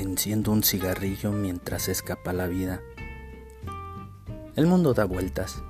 [0.00, 2.80] Enciendo un cigarrillo mientras escapa la vida.
[4.56, 5.62] El mundo da vueltas.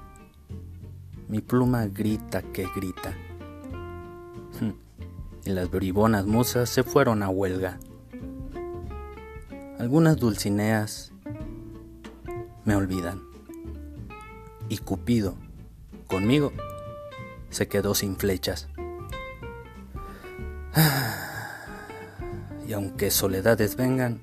[1.26, 3.12] Mi pluma grita que grita.
[5.44, 7.80] Y las bribonas musas se fueron a huelga.
[9.80, 11.12] Algunas dulcineas
[12.64, 13.22] me olvidan.
[14.68, 15.34] Y Cupido,
[16.06, 16.52] conmigo,
[17.48, 18.68] se quedó sin flechas.
[22.70, 24.20] Y aunque soledades vengan,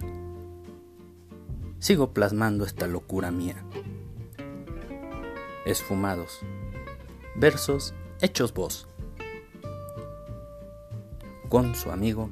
[1.80, 3.62] sigo plasmando esta locura mía.
[5.66, 6.40] Esfumados,
[7.36, 8.88] versos hechos voz.
[11.50, 12.30] Con su amigo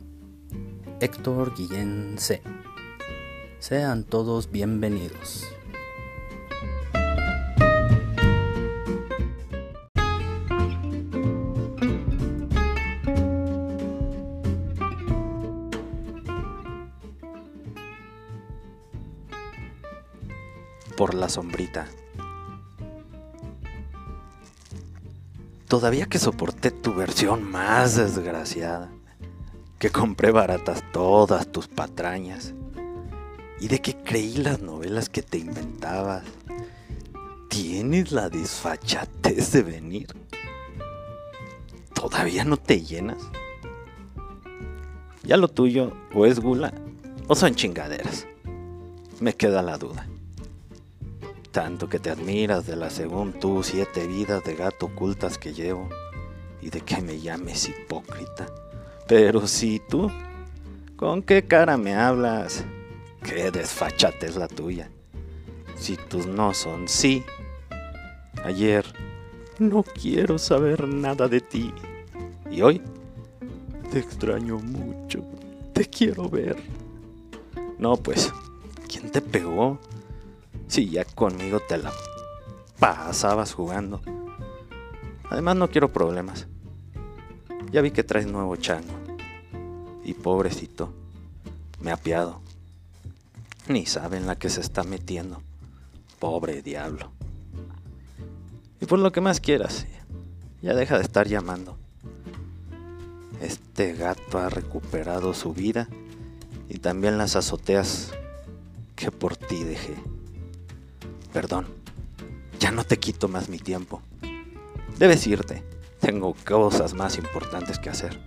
[1.02, 2.41] Héctor Guillén C.
[3.60, 5.55] Sean todos bienvenidos.
[20.96, 21.88] Por la sombrita.
[25.68, 28.91] Todavía que soporté tu versión más desgraciada,
[29.79, 32.54] que compré baratas todas tus patrañas,
[33.60, 36.24] y de que creí las novelas que te inventabas,
[37.49, 40.07] tienes la desfachatez de venir.
[41.93, 43.18] ¿Todavía no te llenas?
[45.24, 46.74] Ya lo tuyo o es gula
[47.27, 48.27] o son chingaderas.
[49.20, 50.07] Me queda la duda
[51.56, 55.88] tanto que te admiras de las según tú siete vidas de gato ocultas que llevo
[56.62, 58.48] y de que me llames hipócrita.
[59.08, 60.12] Pero si tú,
[60.98, 62.66] ¿con qué cara me hablas?
[63.24, 64.90] Qué desfachate es la tuya.
[65.78, 67.24] Si tus no son sí.
[68.44, 68.86] Ayer,
[69.58, 71.74] no quiero saber nada de ti.
[72.52, 72.81] Y hoy,
[73.94, 75.24] te extraño mucho.
[75.72, 76.58] Te quiero ver.
[77.80, 78.34] No, pues,
[78.90, 79.80] ¿quién te pegó?
[80.68, 81.92] Si ya conmigo te la
[82.80, 84.02] pasabas jugando.
[85.30, 86.48] Además no quiero problemas.
[87.72, 88.94] Ya vi que traes nuevo chango.
[90.03, 90.94] Y pobrecito,
[91.81, 92.42] me ha apiado.
[93.68, 95.42] Ni saben la que se está metiendo.
[96.20, 97.12] Pobre diablo.
[98.80, 99.86] Y por lo que más quieras,
[100.62, 101.78] ya deja de estar llamando.
[103.42, 105.88] Este gato ha recuperado su vida
[106.70, 108.12] y también las azoteas
[108.96, 109.96] que por ti dejé.
[111.35, 111.66] Perdón,
[112.62, 114.01] ya no te quito más mi tiempo.
[114.97, 115.66] Debes irte.
[116.00, 118.18] Tengo cosas más importantes que hacer.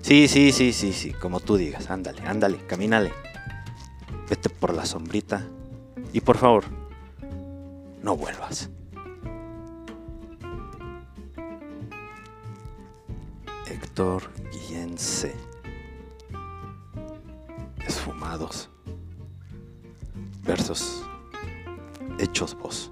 [0.00, 1.90] Sí, sí, sí, sí, sí, como tú digas.
[1.90, 3.12] Ándale, ándale, camínale.
[4.30, 5.46] Vete por la sombrita.
[6.14, 6.64] Y por favor,
[8.02, 8.70] no vuelvas.
[13.68, 15.34] Héctor Guillén C.
[17.86, 18.70] Esfumados.
[20.42, 21.06] Versos
[22.18, 22.90] hechos vos.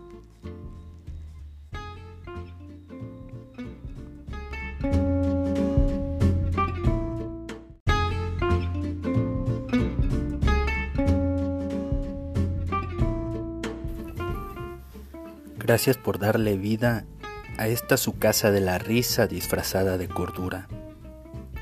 [15.56, 17.06] Gracias por darle vida
[17.56, 20.69] a esta su casa de la risa disfrazada de cordura.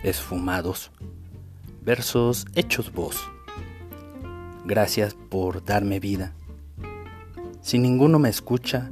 [0.02, 0.90] Esfumados.
[1.82, 3.30] Versos hechos vos.
[4.64, 6.34] Gracias por darme vida
[7.62, 8.90] si ninguno me escucha,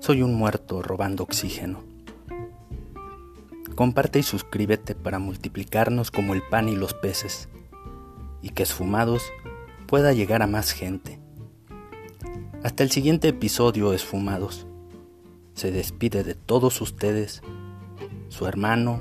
[0.00, 1.84] soy un muerto robando oxígeno.
[3.76, 7.48] Comparte y suscríbete para multiplicarnos como el pan y los peces,
[8.42, 9.22] y que esfumados
[9.86, 11.20] pueda llegar a más gente.
[12.64, 14.66] Hasta el siguiente episodio, esfumados.
[15.54, 17.42] Se despide de todos ustedes,
[18.28, 19.00] su hermano,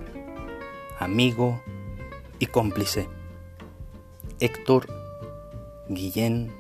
[1.00, 1.64] amigo
[2.38, 3.10] y cómplice,
[4.40, 4.88] Héctor
[5.90, 6.52] Guillén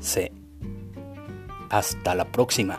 [0.00, 0.32] C.
[1.70, 2.78] Hasta la próxima.